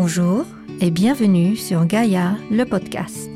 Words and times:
Bonjour 0.00 0.44
et 0.80 0.92
bienvenue 0.92 1.56
sur 1.56 1.84
Gaïa, 1.84 2.36
le 2.52 2.64
podcast. 2.64 3.28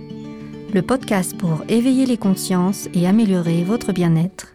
Le 0.73 0.81
podcast 0.81 1.37
pour 1.37 1.65
éveiller 1.69 2.07
les 2.07 2.17
consciences 2.17 2.89
et 2.95 3.09
améliorer 3.09 3.65
votre 3.65 3.91
bien-être. 3.91 4.55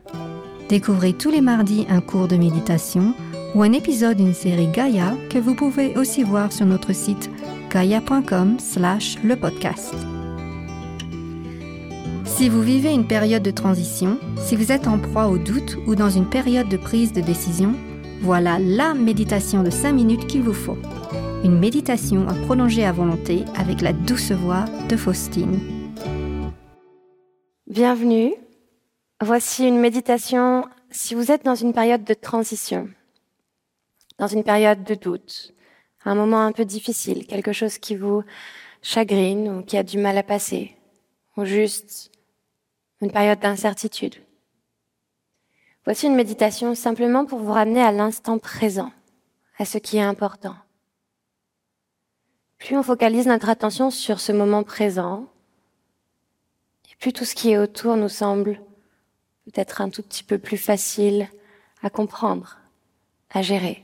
Découvrez 0.70 1.12
tous 1.12 1.31
les 1.31 1.41
mardis 1.41 1.85
un 1.89 1.99
cours 1.99 2.29
de 2.29 2.38
méditation 2.38 3.13
ou 3.55 3.62
un 3.62 3.73
épisode 3.73 4.15
d'une 4.15 4.33
série 4.33 4.70
Gaïa 4.70 5.17
que 5.29 5.38
vous 5.38 5.54
pouvez 5.54 5.97
aussi 5.97 6.23
voir 6.23 6.54
sur 6.54 6.65
notre 6.65 6.93
site 6.93 7.29
gaia.com 7.71 8.57
slash 8.57 9.17
le 9.21 9.35
podcast. 9.35 9.93
Si 12.23 12.47
vous 12.47 12.61
vivez 12.61 12.93
une 12.93 13.07
période 13.07 13.43
de 13.43 13.51
transition, 13.51 14.17
si 14.37 14.55
vous 14.55 14.71
êtes 14.71 14.87
en 14.87 14.97
proie 14.97 15.27
au 15.27 15.37
doute 15.37 15.77
ou 15.85 15.95
dans 15.95 16.09
une 16.09 16.29
période 16.29 16.69
de 16.69 16.77
prise 16.77 17.11
de 17.11 17.19
décision, 17.19 17.75
voilà 18.21 18.59
la 18.59 18.93
méditation 18.93 19.61
de 19.61 19.69
5 19.69 19.91
minutes 19.91 20.25
qu'il 20.27 20.43
vous 20.43 20.53
faut. 20.53 20.77
Une 21.43 21.59
méditation 21.59 22.27
à 22.27 22.34
prolonger 22.34 22.84
à 22.84 22.91
volonté 22.91 23.45
avec 23.55 23.81
la 23.81 23.93
douce 23.93 24.31
voix 24.31 24.66
de 24.89 24.98
Faustine. 24.98 25.59
Bienvenue. 27.67 28.34
Voici 29.21 29.67
une 29.67 29.79
méditation 29.79 30.65
si 30.89 31.13
vous 31.13 31.31
êtes 31.31 31.45
dans 31.45 31.55
une 31.55 31.73
période 31.73 32.03
de 32.03 32.13
transition, 32.13 32.89
dans 34.17 34.27
une 34.27 34.43
période 34.43 34.84
de 34.84 34.95
doute, 34.95 35.53
un 36.05 36.15
moment 36.15 36.41
un 36.41 36.52
peu 36.52 36.65
difficile, 36.65 37.27
quelque 37.27 37.54
chose 37.54 37.77
qui 37.77 37.95
vous 37.95 38.23
chagrine 38.81 39.49
ou 39.49 39.63
qui 39.63 39.77
a 39.77 39.84
du 39.84 39.99
mal 39.99 40.17
à 40.17 40.23
passer, 40.23 40.76
ou 41.35 41.45
juste 41.45 42.12
une 43.01 43.12
période 43.12 43.40
d'incertitude. 43.40 44.15
Voici 45.85 46.07
une 46.07 46.15
méditation 46.15 46.76
simplement 46.76 47.26
pour 47.26 47.40
vous 47.40 47.54
ramener 47.54 47.81
à 47.81 47.91
l'instant 47.91 48.40
présent, 48.40 48.91
à 49.57 49.65
ce 49.65 49.77
qui 49.77 49.98
est 49.98 50.01
important. 50.01 50.55
Plus 52.57 52.75
on 52.75 52.84
focalise 52.84 53.27
notre 53.27 53.49
attention 53.49 53.91
sur 53.91 54.20
ce 54.20 54.32
moment 54.32 54.63
présent, 54.63 55.27
et 56.91 56.95
plus 56.99 57.13
tout 57.13 57.26
ce 57.26 57.35
qui 57.35 57.51
est 57.51 57.57
autour 57.57 57.95
nous 57.95 58.09
semble 58.09 58.62
peut-être 59.45 59.82
un 59.82 59.90
tout 59.90 60.04
petit 60.04 60.23
peu 60.23 60.37
plus 60.37 60.57
facile 60.57 61.29
à 61.84 61.90
comprendre, 61.90 62.59
à 63.29 63.41
gérer, 63.41 63.84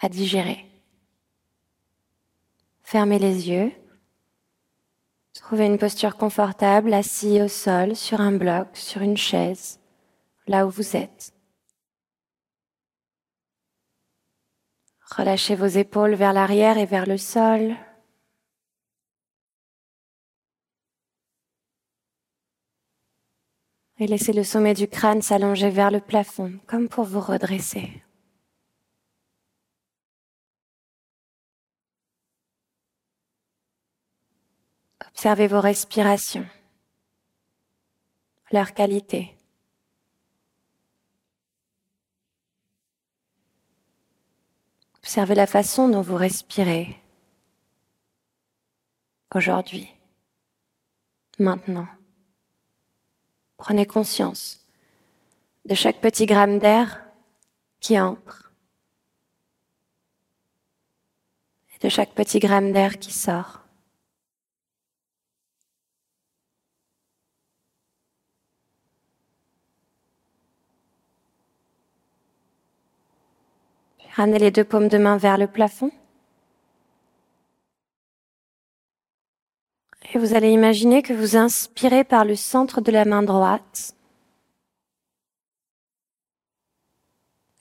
à 0.00 0.08
digérer. 0.08 0.66
Fermez 2.82 3.18
les 3.18 3.48
yeux. 3.48 3.72
Trouvez 5.34 5.66
une 5.66 5.78
posture 5.78 6.16
confortable, 6.16 6.92
assis 6.92 7.40
au 7.40 7.48
sol, 7.48 7.94
sur 7.94 8.20
un 8.20 8.32
bloc, 8.32 8.68
sur 8.74 9.02
une 9.02 9.16
chaise, 9.16 9.78
là 10.46 10.66
où 10.66 10.70
vous 10.70 10.96
êtes. 10.96 11.35
Relâchez 15.14 15.54
vos 15.54 15.66
épaules 15.66 16.14
vers 16.14 16.32
l'arrière 16.32 16.78
et 16.78 16.86
vers 16.86 17.06
le 17.06 17.16
sol. 17.16 17.76
Et 23.98 24.06
laissez 24.06 24.32
le 24.32 24.44
sommet 24.44 24.74
du 24.74 24.88
crâne 24.88 25.22
s'allonger 25.22 25.70
vers 25.70 25.90
le 25.90 26.00
plafond, 26.00 26.58
comme 26.66 26.88
pour 26.88 27.04
vous 27.04 27.20
redresser. 27.20 28.02
Observez 35.06 35.46
vos 35.46 35.60
respirations, 35.60 36.46
leur 38.52 38.74
qualité. 38.74 39.35
Observez 45.06 45.36
la 45.36 45.46
façon 45.46 45.88
dont 45.88 46.00
vous 46.02 46.16
respirez 46.16 47.00
aujourd'hui, 49.32 49.88
maintenant. 51.38 51.86
Prenez 53.56 53.86
conscience 53.86 54.66
de 55.64 55.76
chaque 55.76 56.00
petit 56.00 56.26
gramme 56.26 56.58
d'air 56.58 57.06
qui 57.78 58.00
entre 58.00 58.52
et 61.72 61.78
de 61.78 61.88
chaque 61.88 62.12
petit 62.16 62.40
gramme 62.40 62.72
d'air 62.72 62.98
qui 62.98 63.12
sort. 63.12 63.60
Ramenez 74.16 74.38
les 74.38 74.50
deux 74.50 74.64
paumes 74.64 74.88
de 74.88 74.96
main 74.96 75.18
vers 75.18 75.36
le 75.36 75.46
plafond. 75.46 75.90
Et 80.14 80.18
vous 80.18 80.32
allez 80.32 80.50
imaginer 80.52 81.02
que 81.02 81.12
vous 81.12 81.36
inspirez 81.36 82.02
par 82.02 82.24
le 82.24 82.34
centre 82.34 82.80
de 82.80 82.90
la 82.90 83.04
main 83.04 83.22
droite, 83.22 83.94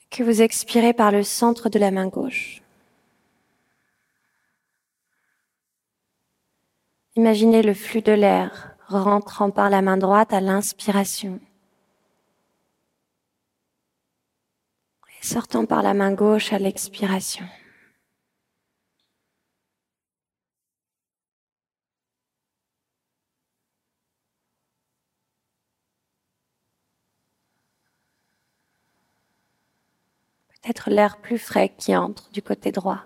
que 0.10 0.24
vous 0.24 0.42
expirez 0.42 0.94
par 0.94 1.12
le 1.12 1.24
centre 1.24 1.68
de 1.68 1.78
la 1.78 1.92
main 1.92 2.08
gauche. 2.08 2.62
Imaginez 7.18 7.64
le 7.64 7.74
flux 7.74 8.02
de 8.02 8.14
l'air 8.14 8.78
rentrant 8.88 9.52
par 9.52 9.70
la 9.70 9.82
main 9.82 9.98
droite 9.98 10.32
à 10.32 10.40
l'inspiration 10.40 11.42
sortant 15.26 15.66
par 15.66 15.82
la 15.82 15.94
main 15.94 16.14
gauche 16.14 16.54
à 16.54 16.60
l'expiration. 16.60 17.46
Peut-être 30.50 30.90
l'air 30.90 31.18
plus 31.18 31.40
frais 31.40 31.74
qui 31.78 31.96
entre 31.96 32.30
du 32.32 32.42
côté 32.42 32.72
droit. 32.72 33.06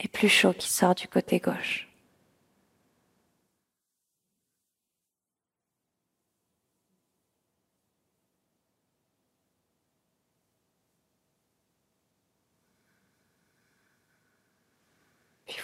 Et 0.00 0.08
plus 0.08 0.28
chaud 0.28 0.52
qui 0.52 0.68
sort 0.68 0.94
du 0.96 1.06
côté 1.06 1.38
gauche. 1.38 1.91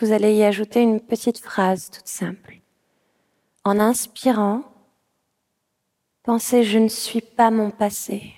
Vous 0.01 0.13
allez 0.13 0.35
y 0.35 0.43
ajouter 0.43 0.81
une 0.81 1.01
petite 1.01 1.39
phrase 1.39 1.91
toute 1.91 2.07
simple. 2.07 2.61
En 3.65 3.79
inspirant, 3.81 4.65
pensez 6.23 6.65
je 6.65 6.79
ne 6.79 6.89
suis 6.89 7.21
pas 7.21 7.51
mon 7.51 7.71
passé. 7.71 8.35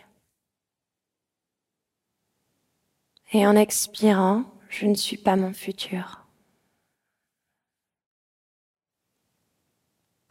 Et 3.32 3.46
en 3.46 3.56
expirant, 3.56 4.44
je 4.68 4.86
ne 4.86 4.94
suis 4.94 5.16
pas 5.16 5.36
mon 5.36 5.52
futur. 5.52 6.26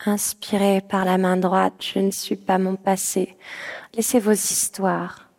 Inspirez 0.06 0.82
par 0.82 1.06
la 1.06 1.18
main 1.18 1.38
droite, 1.38 1.82
je 1.82 2.00
ne 2.00 2.12
suis 2.12 2.38
pas 2.38 2.58
mon 2.58 2.76
passé. 2.76 3.38
Laissez 3.94 4.20
vos 4.20 4.32
histoires, 4.32 5.30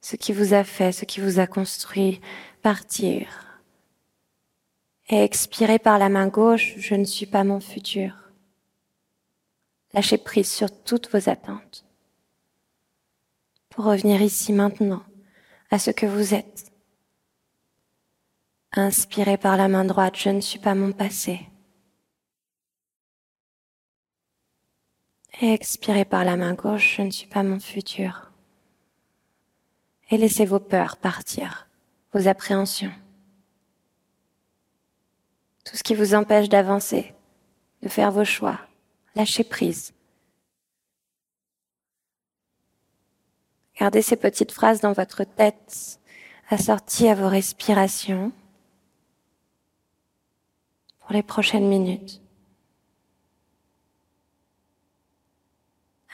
ce 0.00 0.16
qui 0.16 0.32
vous 0.32 0.54
a 0.54 0.62
fait, 0.62 0.92
ce 0.92 1.04
qui 1.04 1.20
vous 1.20 1.40
a 1.40 1.46
construit, 1.46 2.20
partir 2.62 3.47
et 5.08 5.24
expirez 5.24 5.78
par 5.78 5.98
la 5.98 6.08
main 6.08 6.28
gauche, 6.28 6.74
je 6.76 6.94
ne 6.94 7.04
suis 7.04 7.26
pas 7.26 7.44
mon 7.44 7.60
futur. 7.60 8.12
Lâchez 9.94 10.18
prise 10.18 10.50
sur 10.50 10.68
toutes 10.84 11.10
vos 11.10 11.28
attentes 11.30 11.86
pour 13.70 13.86
revenir 13.86 14.20
ici 14.20 14.52
maintenant 14.52 15.02
à 15.70 15.78
ce 15.78 15.90
que 15.90 16.04
vous 16.04 16.34
êtes. 16.34 16.70
Inspirez 18.72 19.38
par 19.38 19.56
la 19.56 19.68
main 19.68 19.84
droite, 19.84 20.16
je 20.16 20.28
ne 20.28 20.40
suis 20.40 20.58
pas 20.58 20.74
mon 20.74 20.92
passé. 20.92 21.40
Et 25.40 25.52
expirez 25.52 26.04
par 26.04 26.24
la 26.24 26.36
main 26.36 26.52
gauche, 26.52 26.96
je 26.96 27.02
ne 27.02 27.10
suis 27.10 27.28
pas 27.28 27.42
mon 27.42 27.60
futur. 27.60 28.30
Et 30.10 30.18
laissez 30.18 30.44
vos 30.44 30.60
peurs 30.60 30.96
partir, 30.96 31.68
vos 32.12 32.28
appréhensions 32.28 32.92
tout 35.68 35.76
ce 35.76 35.82
qui 35.82 35.94
vous 35.94 36.14
empêche 36.14 36.48
d'avancer, 36.48 37.12
de 37.82 37.88
faire 37.88 38.10
vos 38.10 38.24
choix. 38.24 38.58
Lâchez 39.14 39.44
prise. 39.44 39.92
Gardez 43.78 44.00
ces 44.00 44.16
petites 44.16 44.52
phrases 44.52 44.80
dans 44.80 44.92
votre 44.92 45.24
tête, 45.24 46.00
assorties 46.48 47.08
à 47.08 47.14
vos 47.14 47.28
respirations 47.28 48.32
pour 51.00 51.12
les 51.12 51.22
prochaines 51.22 51.68
minutes. 51.68 52.22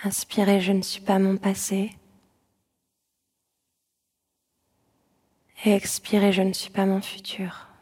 Inspirez, 0.03 0.61
je 0.61 0.73
ne 0.73 0.83
suis 0.83 1.01
pas 1.01 1.19
mon 1.19 1.37
passé. 1.37 1.97
Et 5.65 5.73
expirez, 5.73 6.33
je 6.33 6.43
ne 6.43 6.53
suis 6.53 6.71
pas 6.71 6.85
mon 6.85 7.01
futur. 7.01 7.74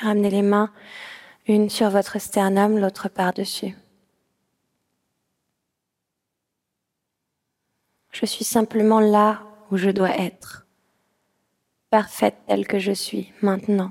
Ramenez 0.00 0.30
les 0.30 0.42
mains, 0.42 0.70
une 1.46 1.70
sur 1.70 1.90
votre 1.90 2.20
sternum, 2.20 2.78
l'autre 2.78 3.08
par-dessus. 3.08 3.74
Je 8.12 8.26
suis 8.26 8.44
simplement 8.44 9.00
là 9.00 9.42
où 9.70 9.76
je 9.76 9.90
dois 9.90 10.16
être, 10.16 10.66
parfaite 11.90 12.36
telle 12.46 12.66
que 12.66 12.78
je 12.78 12.92
suis 12.92 13.32
maintenant. 13.42 13.90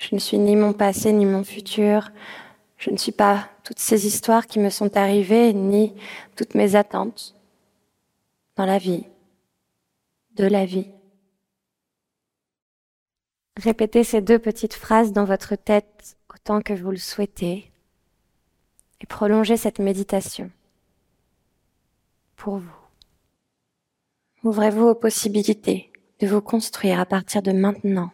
Je 0.00 0.14
ne 0.14 0.20
suis 0.20 0.38
ni 0.38 0.56
mon 0.56 0.72
passé 0.72 1.12
ni 1.12 1.24
mon 1.24 1.42
futur. 1.42 2.10
Je 2.76 2.90
ne 2.90 2.96
suis 2.96 3.12
pas 3.12 3.48
toutes 3.64 3.80
ces 3.80 4.06
histoires 4.06 4.46
qui 4.46 4.60
me 4.60 4.70
sont 4.70 4.96
arrivées, 4.96 5.52
ni 5.52 5.94
toutes 6.36 6.54
mes 6.54 6.76
attentes 6.76 7.34
dans 8.56 8.66
la 8.66 8.78
vie, 8.78 9.04
de 10.36 10.44
la 10.44 10.64
vie. 10.64 10.86
Répétez 13.58 14.04
ces 14.04 14.20
deux 14.20 14.38
petites 14.38 14.74
phrases 14.74 15.12
dans 15.12 15.24
votre 15.24 15.56
tête 15.56 16.16
autant 16.32 16.60
que 16.60 16.72
vous 16.72 16.92
le 16.92 16.96
souhaitez 16.96 17.72
et 19.00 19.06
prolongez 19.06 19.56
cette 19.56 19.80
méditation 19.80 20.52
pour 22.36 22.58
vous. 22.58 22.76
Ouvrez-vous 24.44 24.84
aux 24.86 24.94
possibilités 24.94 25.92
de 26.20 26.28
vous 26.28 26.40
construire 26.40 27.00
à 27.00 27.06
partir 27.06 27.42
de 27.42 27.50
maintenant, 27.50 28.12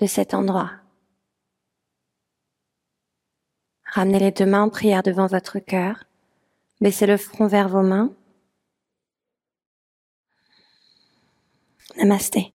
de 0.00 0.06
cet 0.06 0.32
endroit. 0.32 0.70
Ramenez 3.84 4.18
les 4.18 4.32
deux 4.32 4.46
mains 4.46 4.62
en 4.62 4.70
prière 4.70 5.02
devant 5.02 5.26
votre 5.26 5.58
cœur. 5.58 6.04
Baissez 6.80 7.04
le 7.06 7.18
front 7.18 7.48
vers 7.48 7.68
vos 7.68 7.82
mains. 7.82 8.14
Namasté. 11.98 12.54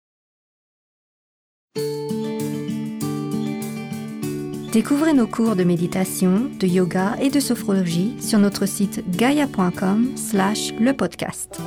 Découvrez 4.74 5.12
nos 5.12 5.28
cours 5.28 5.54
de 5.54 5.62
méditation, 5.62 6.50
de 6.58 6.66
yoga 6.66 7.14
et 7.20 7.30
de 7.30 7.38
sophrologie 7.38 8.16
sur 8.20 8.40
notre 8.40 8.66
site 8.66 9.08
gaia.com 9.08 10.16
slash 10.16 10.74
le 10.80 10.92
podcast. 10.92 11.60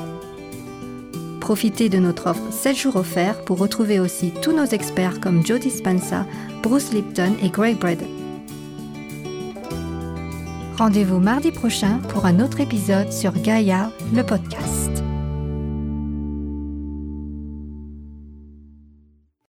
Profitez 1.40 1.88
de 1.88 2.00
notre 2.00 2.30
offre 2.30 2.52
7 2.52 2.76
jours 2.76 2.98
offerts 2.98 3.46
pour 3.46 3.60
retrouver 3.60 4.02
aussi 4.02 4.34
tous 4.42 4.52
nos 4.52 4.66
experts 4.66 5.22
comme 5.22 5.46
Joe 5.46 5.62
Dispenza, 5.62 6.26
Bruce 6.62 6.92
Lipton 6.92 7.32
et 7.42 7.50
Greg 7.50 7.78
Braden. 7.78 8.10
Rendez-vous 10.78 11.20
mardi 11.20 11.52
prochain 11.52 12.00
pour 12.10 12.26
un 12.26 12.42
autre 12.42 12.60
épisode 12.60 13.14
sur 13.14 13.32
Gaia, 13.32 13.90
le 14.14 14.24
podcast. 14.24 14.87